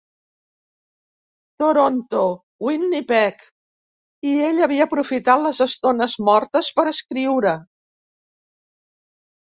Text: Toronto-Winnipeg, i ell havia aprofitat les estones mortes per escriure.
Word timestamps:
Toronto-Winnipeg, 1.63 3.45
i 4.31 4.33
ell 4.49 4.65
havia 4.69 4.89
aprofitat 4.91 5.47
les 5.47 5.63
estones 5.69 6.19
mortes 6.33 6.75
per 6.81 6.91
escriure. 6.97 7.57